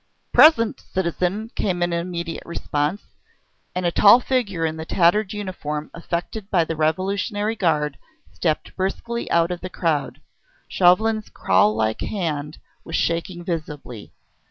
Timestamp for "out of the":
9.29-9.69